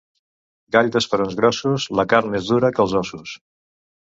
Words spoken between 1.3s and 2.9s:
grossos, la carn més dura que